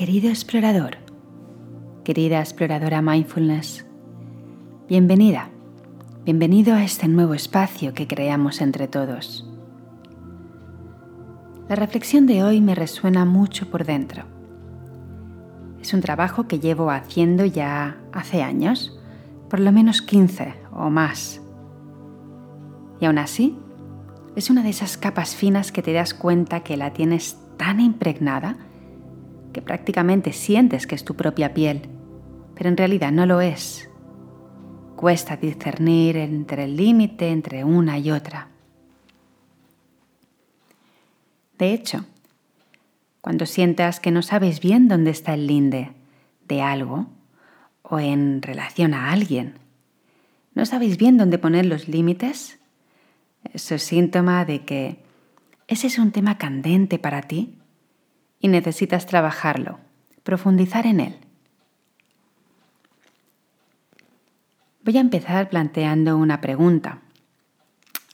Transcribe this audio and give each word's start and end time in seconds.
Querido 0.00 0.30
explorador, 0.30 0.96
querida 2.04 2.40
exploradora 2.40 3.02
mindfulness, 3.02 3.84
bienvenida, 4.88 5.50
bienvenido 6.24 6.74
a 6.74 6.82
este 6.82 7.06
nuevo 7.06 7.34
espacio 7.34 7.92
que 7.92 8.06
creamos 8.06 8.62
entre 8.62 8.88
todos. 8.88 9.46
La 11.68 11.76
reflexión 11.76 12.26
de 12.26 12.42
hoy 12.42 12.62
me 12.62 12.74
resuena 12.74 13.26
mucho 13.26 13.70
por 13.70 13.84
dentro. 13.84 14.24
Es 15.82 15.92
un 15.92 16.00
trabajo 16.00 16.48
que 16.48 16.60
llevo 16.60 16.90
haciendo 16.90 17.44
ya 17.44 17.98
hace 18.10 18.42
años, 18.42 18.98
por 19.50 19.60
lo 19.60 19.70
menos 19.70 20.00
15 20.00 20.54
o 20.72 20.88
más. 20.88 21.42
Y 23.02 23.04
aún 23.04 23.18
así, 23.18 23.58
es 24.34 24.48
una 24.48 24.62
de 24.62 24.70
esas 24.70 24.96
capas 24.96 25.36
finas 25.36 25.70
que 25.70 25.82
te 25.82 25.92
das 25.92 26.14
cuenta 26.14 26.60
que 26.60 26.78
la 26.78 26.94
tienes 26.94 27.36
tan 27.58 27.80
impregnada 27.80 28.56
que 29.52 29.62
prácticamente 29.62 30.32
sientes 30.32 30.86
que 30.86 30.94
es 30.94 31.04
tu 31.04 31.14
propia 31.14 31.54
piel, 31.54 31.82
pero 32.54 32.68
en 32.68 32.76
realidad 32.76 33.12
no 33.12 33.26
lo 33.26 33.40
es. 33.40 33.88
Cuesta 34.96 35.36
discernir 35.36 36.16
entre 36.16 36.64
el 36.64 36.76
límite 36.76 37.30
entre 37.30 37.64
una 37.64 37.98
y 37.98 38.10
otra. 38.10 38.48
De 41.58 41.72
hecho, 41.72 42.04
cuando 43.20 43.46
sientas 43.46 44.00
que 44.00 44.10
no 44.10 44.22
sabes 44.22 44.60
bien 44.60 44.88
dónde 44.88 45.10
está 45.10 45.34
el 45.34 45.46
linde 45.46 45.92
de 46.48 46.62
algo 46.62 47.06
o 47.82 47.98
en 47.98 48.42
relación 48.42 48.94
a 48.94 49.10
alguien, 49.12 49.54
no 50.54 50.66
sabéis 50.66 50.96
bien 50.96 51.16
dónde 51.16 51.38
poner 51.38 51.66
los 51.66 51.88
límites, 51.88 52.58
eso 53.52 53.74
es 53.74 53.82
síntoma 53.82 54.44
de 54.44 54.64
que 54.64 55.02
ese 55.68 55.86
es 55.86 55.98
un 55.98 56.12
tema 56.12 56.36
candente 56.36 56.98
para 56.98 57.22
ti 57.22 57.59
y 58.40 58.48
necesitas 58.48 59.06
trabajarlo, 59.06 59.78
profundizar 60.22 60.86
en 60.86 61.00
él. 61.00 61.16
Voy 64.82 64.96
a 64.96 65.00
empezar 65.00 65.50
planteando 65.50 66.16
una 66.16 66.40
pregunta. 66.40 67.02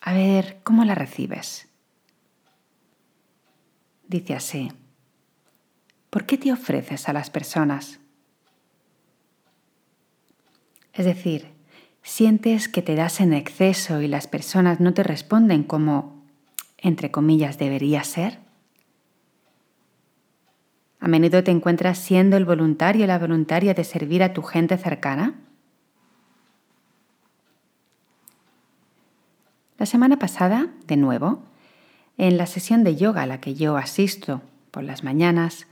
A 0.00 0.12
ver, 0.12 0.58
¿cómo 0.64 0.84
la 0.84 0.96
recibes? 0.96 1.68
Dice 4.08 4.34
así, 4.34 4.72
¿por 6.10 6.26
qué 6.26 6.38
te 6.38 6.52
ofreces 6.52 7.08
a 7.08 7.12
las 7.12 7.30
personas? 7.30 8.00
Es 10.92 11.04
decir, 11.04 11.52
¿sientes 12.02 12.68
que 12.68 12.82
te 12.82 12.94
das 12.94 13.20
en 13.20 13.32
exceso 13.32 14.00
y 14.00 14.08
las 14.08 14.26
personas 14.26 14.80
no 14.80 14.94
te 14.94 15.02
responden 15.02 15.62
como, 15.62 16.24
entre 16.78 17.10
comillas, 17.10 17.58
debería 17.58 18.02
ser? 18.02 18.45
¿A 21.00 21.08
menudo 21.08 21.44
te 21.44 21.50
encuentras 21.50 21.98
siendo 21.98 22.36
el 22.36 22.44
voluntario 22.44 23.04
o 23.04 23.06
la 23.06 23.18
voluntaria 23.18 23.74
de 23.74 23.84
servir 23.84 24.22
a 24.22 24.32
tu 24.32 24.42
gente 24.42 24.78
cercana? 24.78 25.34
La 29.78 29.86
semana 29.86 30.18
pasada, 30.18 30.68
de 30.86 30.96
nuevo, 30.96 31.42
en 32.16 32.38
la 32.38 32.46
sesión 32.46 32.82
de 32.82 32.96
yoga 32.96 33.22
a 33.22 33.26
la 33.26 33.40
que 33.40 33.54
yo 33.54 33.76
asisto 33.76 34.40
por 34.70 34.84
las 34.84 35.04
mañanas, 35.04 35.66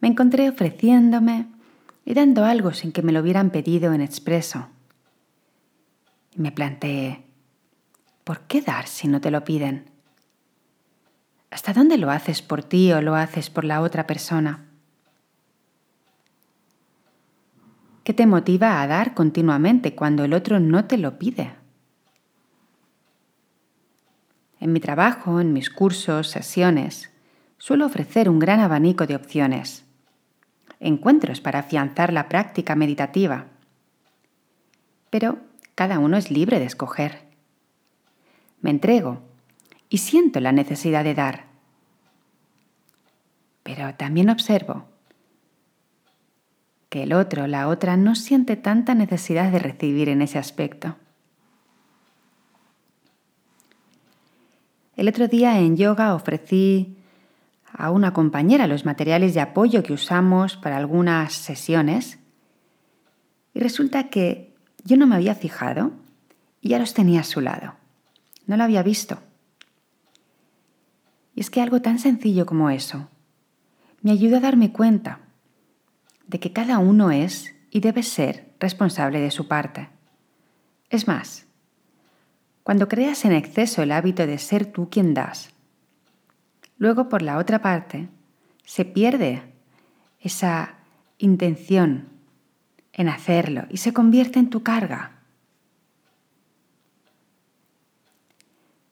me 0.00 0.08
encontré 0.08 0.48
ofreciéndome 0.48 1.46
y 2.06 2.14
dando 2.14 2.44
algo 2.44 2.72
sin 2.72 2.92
que 2.92 3.02
me 3.02 3.12
lo 3.12 3.20
hubieran 3.20 3.50
pedido 3.50 3.92
en 3.92 4.00
expreso. 4.00 4.68
Y 6.34 6.40
me 6.40 6.52
planteé, 6.52 7.24
¿por 8.24 8.40
qué 8.40 8.62
dar 8.62 8.86
si 8.86 9.06
no 9.06 9.20
te 9.20 9.30
lo 9.30 9.44
piden? 9.44 9.95
¿Hasta 11.56 11.72
dónde 11.72 11.96
lo 11.96 12.10
haces 12.10 12.42
por 12.42 12.62
ti 12.62 12.92
o 12.92 13.00
lo 13.00 13.14
haces 13.14 13.48
por 13.48 13.64
la 13.64 13.80
otra 13.80 14.06
persona? 14.06 14.66
¿Qué 18.04 18.12
te 18.12 18.26
motiva 18.26 18.82
a 18.82 18.86
dar 18.86 19.14
continuamente 19.14 19.94
cuando 19.94 20.24
el 20.24 20.34
otro 20.34 20.60
no 20.60 20.84
te 20.84 20.98
lo 20.98 21.18
pide? 21.18 21.54
En 24.60 24.74
mi 24.74 24.80
trabajo, 24.80 25.40
en 25.40 25.54
mis 25.54 25.70
cursos, 25.70 26.28
sesiones, 26.28 27.10
suelo 27.56 27.86
ofrecer 27.86 28.28
un 28.28 28.38
gran 28.38 28.60
abanico 28.60 29.06
de 29.06 29.16
opciones. 29.16 29.86
Encuentros 30.78 31.40
para 31.40 31.60
afianzar 31.60 32.12
la 32.12 32.28
práctica 32.28 32.76
meditativa. 32.76 33.46
Pero 35.08 35.38
cada 35.74 36.00
uno 36.00 36.18
es 36.18 36.30
libre 36.30 36.58
de 36.58 36.66
escoger. 36.66 37.22
Me 38.60 38.68
entrego 38.68 39.22
y 39.88 39.98
siento 39.98 40.40
la 40.40 40.52
necesidad 40.52 41.02
de 41.02 41.14
dar. 41.14 41.45
Pero 43.66 43.92
también 43.96 44.30
observo 44.30 44.84
que 46.88 47.02
el 47.02 47.12
otro, 47.12 47.48
la 47.48 47.66
otra, 47.66 47.96
no 47.96 48.14
siente 48.14 48.54
tanta 48.54 48.94
necesidad 48.94 49.50
de 49.50 49.58
recibir 49.58 50.08
en 50.08 50.22
ese 50.22 50.38
aspecto. 50.38 50.94
El 54.94 55.08
otro 55.08 55.26
día 55.26 55.58
en 55.58 55.76
yoga 55.76 56.14
ofrecí 56.14 56.96
a 57.72 57.90
una 57.90 58.12
compañera 58.12 58.68
los 58.68 58.84
materiales 58.84 59.34
de 59.34 59.40
apoyo 59.40 59.82
que 59.82 59.92
usamos 59.92 60.56
para 60.56 60.76
algunas 60.76 61.32
sesiones 61.32 62.20
y 63.52 63.58
resulta 63.58 64.10
que 64.10 64.54
yo 64.84 64.96
no 64.96 65.08
me 65.08 65.16
había 65.16 65.34
fijado 65.34 65.90
y 66.60 66.68
ya 66.68 66.78
los 66.78 66.94
tenía 66.94 67.22
a 67.22 67.24
su 67.24 67.40
lado. 67.40 67.74
No 68.46 68.56
lo 68.56 68.62
había 68.62 68.84
visto. 68.84 69.18
Y 71.34 71.40
es 71.40 71.50
que 71.50 71.60
algo 71.60 71.82
tan 71.82 71.98
sencillo 71.98 72.46
como 72.46 72.70
eso 72.70 73.08
me 74.06 74.12
ayuda 74.12 74.36
a 74.36 74.40
darme 74.40 74.70
cuenta 74.70 75.18
de 76.28 76.38
que 76.38 76.52
cada 76.52 76.78
uno 76.78 77.10
es 77.10 77.56
y 77.72 77.80
debe 77.80 78.04
ser 78.04 78.54
responsable 78.60 79.18
de 79.18 79.32
su 79.32 79.48
parte. 79.48 79.88
Es 80.90 81.08
más, 81.08 81.44
cuando 82.62 82.86
creas 82.86 83.24
en 83.24 83.32
exceso 83.32 83.82
el 83.82 83.90
hábito 83.90 84.24
de 84.24 84.38
ser 84.38 84.66
tú 84.66 84.88
quien 84.90 85.12
das, 85.12 85.50
luego 86.78 87.08
por 87.08 87.20
la 87.20 87.36
otra 87.36 87.62
parte 87.62 88.08
se 88.64 88.84
pierde 88.84 89.42
esa 90.20 90.76
intención 91.18 92.08
en 92.92 93.08
hacerlo 93.08 93.64
y 93.70 93.78
se 93.78 93.92
convierte 93.92 94.38
en 94.38 94.50
tu 94.50 94.62
carga. 94.62 95.18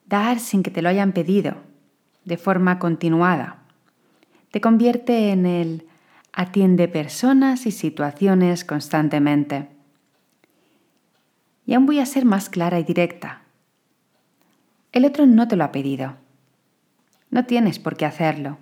Dar 0.07 0.41
sin 0.41 0.65
que 0.65 0.73
te 0.73 0.83
lo 0.83 0.89
hayan 0.89 1.13
pedido 1.13 1.55
de 2.25 2.37
forma 2.37 2.81
continuada. 2.81 3.64
Te 4.55 4.61
convierte 4.61 5.33
en 5.33 5.47
el 5.47 5.89
atiende 6.33 6.87
personas 6.87 7.67
y 7.67 7.73
situaciones 7.73 8.65
constantemente. 8.65 9.69
Y 11.67 11.75
aún 11.75 11.87
voy 11.87 11.99
a 11.99 12.07
ser 12.07 12.25
más 12.25 12.49
clara 12.49 12.79
y 12.79 12.85
directa. 12.85 13.43
El 14.93 15.07
otro 15.07 15.27
no 15.27 15.49
te 15.49 15.57
lo 15.57 15.65
ha 15.65 15.73
pedido. 15.73 16.19
No 17.31 17.47
tienes 17.47 17.81
por 17.81 17.97
qué 17.97 18.07
hacerlo. 18.07 18.59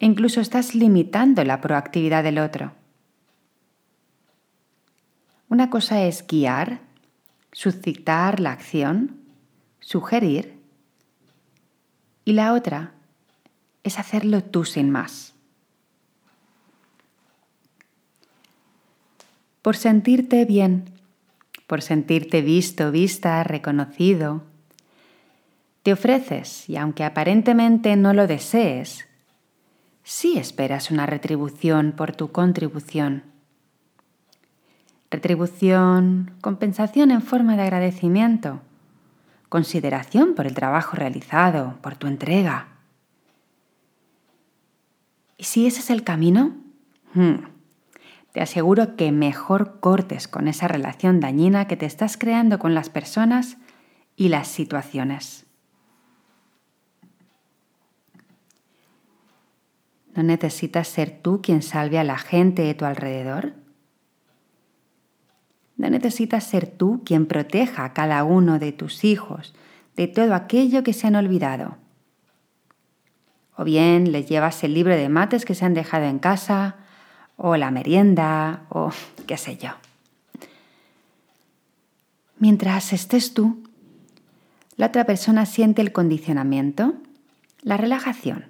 E 0.00 0.04
incluso 0.04 0.42
estás 0.42 0.74
limitando 0.74 1.42
la 1.44 1.62
proactividad 1.62 2.22
del 2.22 2.38
otro. 2.38 2.74
Una 5.48 5.70
cosa 5.70 6.02
es 6.02 6.26
guiar, 6.26 6.80
suscitar 7.52 8.38
la 8.38 8.52
acción, 8.52 9.18
sugerir, 9.80 10.60
y 12.26 12.34
la 12.34 12.52
otra 12.52 12.92
es 13.88 13.98
hacerlo 13.98 14.42
tú 14.42 14.64
sin 14.64 14.90
más. 14.90 15.34
Por 19.62 19.76
sentirte 19.76 20.44
bien, 20.44 20.84
por 21.66 21.82
sentirte 21.82 22.40
visto, 22.40 22.90
vista, 22.90 23.42
reconocido, 23.44 24.44
te 25.82 25.92
ofreces 25.92 26.68
y 26.68 26.76
aunque 26.76 27.04
aparentemente 27.04 27.96
no 27.96 28.14
lo 28.14 28.26
desees, 28.26 29.06
sí 30.04 30.38
esperas 30.38 30.90
una 30.90 31.06
retribución 31.06 31.92
por 31.92 32.14
tu 32.14 32.30
contribución. 32.30 33.24
Retribución, 35.10 36.32
compensación 36.40 37.10
en 37.10 37.22
forma 37.22 37.56
de 37.56 37.62
agradecimiento 37.62 38.60
consideración 39.48 40.34
por 40.34 40.46
el 40.46 40.54
trabajo 40.54 40.96
realizado, 40.96 41.78
por 41.80 41.96
tu 41.96 42.06
entrega. 42.06 42.68
¿Y 45.38 45.44
si 45.44 45.66
ese 45.66 45.80
es 45.80 45.88
el 45.88 46.04
camino? 46.04 46.56
Hmm. 47.14 47.46
Te 48.32 48.42
aseguro 48.42 48.96
que 48.96 49.10
mejor 49.12 49.80
cortes 49.80 50.28
con 50.28 50.48
esa 50.48 50.68
relación 50.68 51.20
dañina 51.20 51.66
que 51.66 51.76
te 51.76 51.86
estás 51.86 52.18
creando 52.18 52.58
con 52.58 52.74
las 52.74 52.90
personas 52.90 53.56
y 54.16 54.28
las 54.28 54.48
situaciones. 54.48 55.46
¿No 60.14 60.24
necesitas 60.24 60.88
ser 60.88 61.20
tú 61.22 61.40
quien 61.40 61.62
salve 61.62 61.98
a 61.98 62.04
la 62.04 62.18
gente 62.18 62.62
de 62.62 62.74
tu 62.74 62.84
alrededor? 62.84 63.54
No 65.76 65.88
necesitas 65.88 66.42
ser 66.42 66.66
tú 66.66 67.02
quien 67.04 67.26
proteja 67.26 67.84
a 67.84 67.94
cada 67.94 68.24
uno 68.24 68.58
de 68.58 68.72
tus 68.72 69.04
hijos 69.04 69.54
de 69.96 70.06
todo 70.06 70.34
aquello 70.34 70.84
que 70.84 70.92
se 70.92 71.08
han 71.08 71.16
olvidado. 71.16 71.76
O 73.58 73.64
bien 73.64 74.12
les 74.12 74.28
llevas 74.28 74.62
el 74.62 74.72
libro 74.72 74.94
de 74.94 75.08
mates 75.08 75.44
que 75.44 75.56
se 75.56 75.64
han 75.64 75.74
dejado 75.74 76.04
en 76.04 76.20
casa, 76.20 76.76
o 77.36 77.56
la 77.56 77.72
merienda, 77.72 78.62
o 78.68 78.92
qué 79.26 79.36
sé 79.36 79.56
yo. 79.56 79.70
Mientras 82.38 82.92
estés 82.92 83.34
tú, 83.34 83.64
la 84.76 84.86
otra 84.86 85.04
persona 85.04 85.44
siente 85.44 85.82
el 85.82 85.90
condicionamiento, 85.90 86.94
la 87.62 87.76
relajación, 87.76 88.46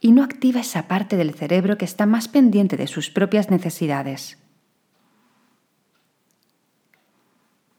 y 0.00 0.12
no 0.12 0.24
activa 0.24 0.60
esa 0.60 0.88
parte 0.88 1.18
del 1.18 1.34
cerebro 1.34 1.76
que 1.76 1.84
está 1.84 2.06
más 2.06 2.26
pendiente 2.26 2.78
de 2.78 2.86
sus 2.86 3.10
propias 3.10 3.50
necesidades. 3.50 4.38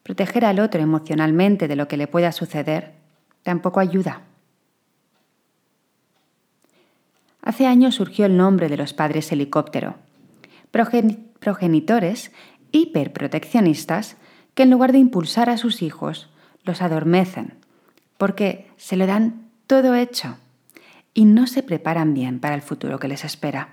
Proteger 0.03 0.45
al 0.45 0.59
otro 0.59 0.80
emocionalmente 0.80 1.68
de 1.68 1.75
lo 1.75 1.88
que 1.88 1.98
le 1.98 2.06
pueda 2.06 2.31
suceder 2.31 2.94
tampoco 3.41 3.80
ayuda. 3.80 4.21
Hace 7.45 7.68
años 7.68 7.95
surgió 7.95 8.25
el 8.25 8.36
nombre 8.36 8.68
de 8.69 8.75
los 8.75 8.94
padres 8.94 9.31
helicóptero, 9.31 9.95
progenitores 11.39 12.31
hiperproteccionistas 12.71 14.18
que 14.56 14.63
en 14.63 14.71
lugar 14.71 14.92
de 14.92 14.97
impulsar 14.97 15.50
a 15.50 15.57
sus 15.57 15.81
hijos, 15.81 16.30
los 16.63 16.81
adormecen, 16.81 17.53
porque 18.18 18.71
se 18.77 18.97
le 18.97 19.06
dan 19.06 19.47
todo 19.68 19.94
hecho 19.94 20.38
y 21.13 21.25
no 21.25 21.45
se 21.45 21.62
preparan 21.62 22.13
bien 22.15 22.39
para 22.39 22.56
el 22.56 22.63
futuro 22.63 22.97
que 22.97 23.07
les 23.07 23.24
espera. 23.24 23.69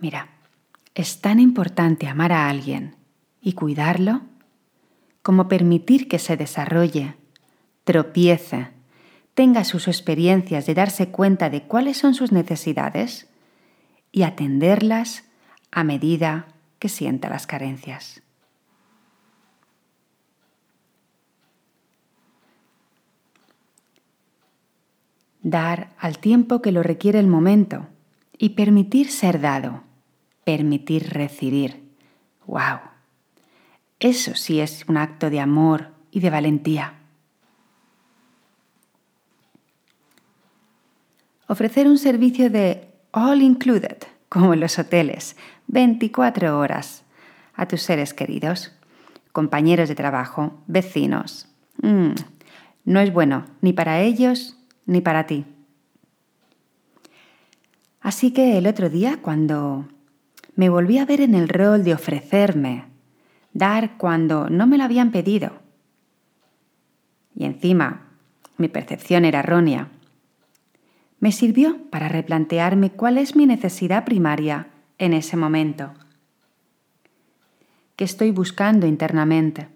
Mira, 0.00 0.28
es 0.94 1.20
tan 1.20 1.38
importante 1.38 2.08
amar 2.08 2.32
a 2.32 2.48
alguien 2.48 2.96
y 3.42 3.52
cuidarlo 3.52 4.22
como 5.22 5.46
permitir 5.46 6.08
que 6.08 6.18
se 6.18 6.36
desarrolle, 6.36 7.14
tropiece, 7.84 8.68
tenga 9.34 9.64
sus 9.64 9.88
experiencias 9.88 10.66
de 10.66 10.74
darse 10.74 11.08
cuenta 11.08 11.50
de 11.50 11.62
cuáles 11.62 11.96
son 11.96 12.14
sus 12.14 12.32
necesidades 12.32 13.28
y 14.10 14.22
atenderlas 14.22 15.24
a 15.70 15.84
medida 15.84 16.48
que 16.78 16.88
sienta 16.88 17.28
las 17.28 17.46
carencias. 17.46 18.22
Dar 25.42 25.90
al 25.98 26.18
tiempo 26.18 26.62
que 26.62 26.72
lo 26.72 26.82
requiere 26.82 27.18
el 27.18 27.26
momento 27.26 27.88
y 28.38 28.50
permitir 28.50 29.10
ser 29.10 29.40
dado 29.40 29.82
permitir 30.44 31.10
recibir. 31.10 31.82
¡Wow! 32.46 32.80
Eso 34.00 34.34
sí 34.34 34.60
es 34.60 34.84
un 34.88 34.96
acto 34.96 35.30
de 35.30 35.40
amor 35.40 35.92
y 36.10 36.20
de 36.20 36.30
valentía. 36.30 37.01
Ofrecer 41.52 41.86
un 41.86 41.98
servicio 41.98 42.48
de 42.48 42.88
all 43.10 43.42
included, 43.42 43.98
como 44.30 44.54
en 44.54 44.60
los 44.60 44.78
hoteles, 44.78 45.36
24 45.66 46.58
horas, 46.58 47.04
a 47.52 47.68
tus 47.68 47.82
seres 47.82 48.14
queridos, 48.14 48.72
compañeros 49.32 49.90
de 49.90 49.94
trabajo, 49.94 50.62
vecinos. 50.66 51.46
Mm, 51.82 52.12
no 52.86 53.00
es 53.00 53.12
bueno 53.12 53.44
ni 53.60 53.74
para 53.74 54.00
ellos 54.00 54.56
ni 54.86 55.02
para 55.02 55.26
ti. 55.26 55.44
Así 58.00 58.32
que 58.32 58.56
el 58.56 58.66
otro 58.66 58.88
día, 58.88 59.18
cuando 59.20 59.86
me 60.56 60.70
volví 60.70 60.96
a 60.96 61.04
ver 61.04 61.20
en 61.20 61.34
el 61.34 61.50
rol 61.50 61.84
de 61.84 61.92
ofrecerme, 61.92 62.86
dar 63.52 63.98
cuando 63.98 64.48
no 64.48 64.66
me 64.66 64.78
lo 64.78 64.84
habían 64.84 65.10
pedido. 65.10 65.52
Y 67.34 67.44
encima, 67.44 68.06
mi 68.56 68.68
percepción 68.68 69.26
era 69.26 69.40
errónea. 69.40 69.90
Me 71.22 71.32
sirvió 71.32 71.88
para 71.90 72.10
replantearme 72.10 72.90
cuál 72.90 73.16
es 73.16 73.34
mi 73.34 73.46
necesidad 73.46 74.04
primaria 74.04 74.66
en 74.98 75.14
ese 75.14 75.38
momento. 75.38 75.94
¿Qué 77.96 78.04
estoy 78.04 78.30
buscando 78.30 78.86
internamente? 78.86 79.68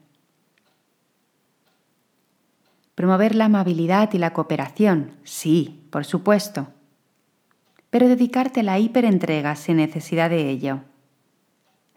Promover 2.95 3.35
la 3.35 3.47
amabilidad 3.47 4.13
y 4.13 4.19
la 4.19 4.35
cooperación, 4.35 5.13
sí, 5.25 5.87
por 5.91 6.05
supuesto 6.05 6.69
pero 7.97 8.09
dedicarte 8.09 8.61
a 8.61 8.63
la 8.63 8.79
hiperentrega 8.79 9.57
sin 9.57 9.79
necesidad 9.79 10.29
de 10.29 10.51
ello. 10.51 10.81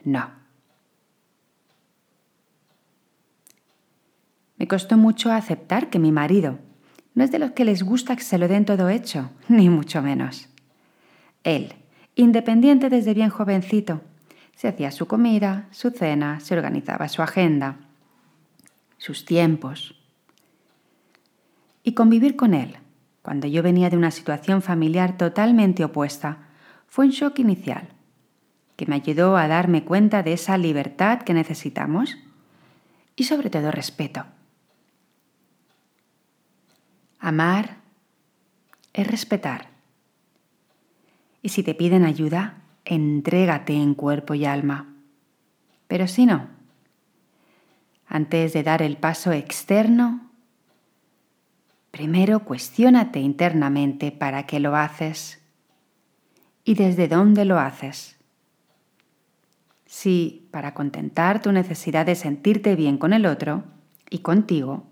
No. 0.05 0.31
Me 4.55 4.65
costó 4.65 4.97
mucho 4.97 5.29
aceptar 5.29 5.89
que 5.89 5.99
mi 5.99 6.13
marido 6.13 6.59
no 7.19 7.25
es 7.25 7.31
de 7.31 7.39
los 7.39 7.51
que 7.51 7.65
les 7.65 7.83
gusta 7.83 8.15
que 8.15 8.23
se 8.23 8.37
lo 8.37 8.47
den 8.47 8.63
todo 8.63 8.87
hecho, 8.87 9.29
ni 9.49 9.67
mucho 9.67 10.01
menos. 10.01 10.47
Él, 11.43 11.73
independiente 12.15 12.89
desde 12.89 13.13
bien 13.13 13.29
jovencito, 13.29 13.99
se 14.55 14.69
hacía 14.69 14.89
su 14.89 15.05
comida, 15.05 15.67
su 15.71 15.89
cena, 15.89 16.39
se 16.39 16.55
organizaba 16.55 17.09
su 17.09 17.21
agenda, 17.21 17.75
sus 18.97 19.25
tiempos. 19.25 20.01
Y 21.83 21.91
convivir 21.91 22.37
con 22.37 22.53
él, 22.53 22.77
cuando 23.21 23.47
yo 23.47 23.63
venía 23.63 23.89
de 23.89 23.97
una 23.97 24.11
situación 24.11 24.61
familiar 24.61 25.17
totalmente 25.17 25.83
opuesta, 25.83 26.47
fue 26.87 27.07
un 27.07 27.11
shock 27.11 27.39
inicial, 27.39 27.89
que 28.77 28.85
me 28.85 28.95
ayudó 28.95 29.35
a 29.35 29.49
darme 29.49 29.83
cuenta 29.83 30.23
de 30.23 30.31
esa 30.31 30.57
libertad 30.57 31.23
que 31.23 31.33
necesitamos 31.33 32.15
y 33.17 33.25
sobre 33.25 33.49
todo 33.49 33.71
respeto. 33.71 34.23
Amar 37.19 37.77
es 38.93 39.07
respetar. 39.07 39.69
Y 41.41 41.49
si 41.49 41.63
te 41.63 41.73
piden 41.73 42.03
ayuda, 42.03 42.61
entrégate 42.85 43.73
en 43.73 43.93
cuerpo 43.93 44.33
y 44.33 44.45
alma. 44.45 44.93
Pero 45.87 46.07
si 46.07 46.25
no, 46.25 46.47
antes 48.07 48.53
de 48.53 48.63
dar 48.63 48.81
el 48.81 48.97
paso 48.97 49.31
externo, 49.31 50.29
Primero 51.91 52.45
cuestiónate 52.45 53.19
internamente 53.19 54.11
para 54.11 54.45
qué 54.45 54.59
lo 54.59 54.75
haces 54.75 55.39
y 56.63 56.75
desde 56.75 57.07
dónde 57.07 57.45
lo 57.45 57.59
haces. 57.59 58.15
Si 59.85 60.47
para 60.51 60.75
contentar 60.75 61.41
tu 61.41 61.51
necesidad 61.51 62.05
de 62.05 62.15
sentirte 62.15 62.75
bien 62.75 62.97
con 62.97 63.11
el 63.11 63.25
otro 63.25 63.63
y 64.09 64.19
contigo, 64.19 64.85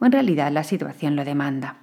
o 0.00 0.06
en 0.06 0.12
realidad 0.12 0.50
la 0.52 0.64
situación 0.64 1.16
lo 1.16 1.24
demanda. 1.24 1.78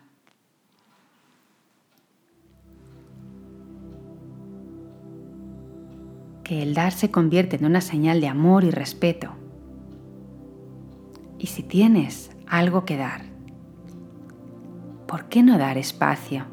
Que 6.43 6.63
el 6.63 6.73
dar 6.73 6.91
se 6.91 7.11
convierte 7.11 7.55
en 7.55 7.65
una 7.65 7.81
señal 7.81 8.19
de 8.19 8.27
amor 8.27 8.63
y 8.63 8.71
respeto. 8.71 9.31
Y 11.39 11.47
si 11.47 11.63
tienes 11.63 12.31
algo 12.47 12.85
que 12.85 12.97
dar, 12.97 13.23
¿por 15.07 15.25
qué 15.25 15.43
no 15.43 15.57
dar 15.57 15.77
espacio? 15.77 16.45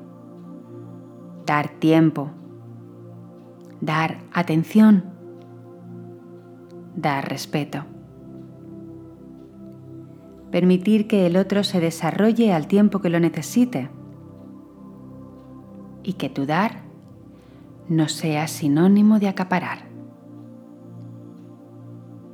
Dar 1.44 1.68
tiempo, 1.68 2.30
dar 3.80 4.18
atención, 4.32 5.04
dar 6.94 7.28
respeto. 7.28 7.84
Permitir 10.50 11.06
que 11.06 11.26
el 11.26 11.36
otro 11.36 11.64
se 11.64 11.80
desarrolle 11.80 12.52
al 12.52 12.66
tiempo 12.66 13.00
que 13.00 13.10
lo 13.10 13.20
necesite 13.20 13.90
y 16.02 16.14
que 16.14 16.30
tu 16.30 16.46
dar 16.46 16.82
no 17.88 18.08
sea 18.08 18.48
sinónimo 18.48 19.18
de 19.18 19.28
acaparar. 19.28 19.88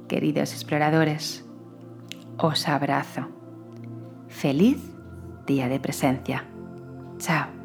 Queridos 0.08 0.52
exploradores, 0.52 1.44
os 2.36 2.68
abrazo. 2.68 3.28
Feliz 4.28 4.78
día 5.46 5.68
de 5.68 5.80
presencia. 5.80 6.44
Chao. 7.18 7.63